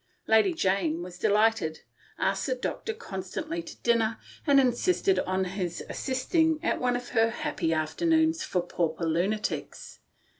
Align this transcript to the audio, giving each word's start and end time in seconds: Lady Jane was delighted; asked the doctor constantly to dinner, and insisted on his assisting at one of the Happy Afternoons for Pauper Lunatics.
Lady 0.25 0.51
Jane 0.51 1.03
was 1.03 1.19
delighted; 1.19 1.81
asked 2.17 2.47
the 2.47 2.55
doctor 2.55 2.91
constantly 2.91 3.61
to 3.61 3.77
dinner, 3.83 4.17
and 4.47 4.59
insisted 4.59 5.19
on 5.27 5.43
his 5.43 5.83
assisting 5.89 6.59
at 6.63 6.79
one 6.81 6.95
of 6.95 7.13
the 7.13 7.29
Happy 7.29 7.71
Afternoons 7.71 8.43
for 8.43 8.63
Pauper 8.63 9.05
Lunatics. 9.05 9.99